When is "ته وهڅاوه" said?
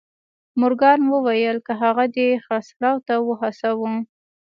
3.07-3.91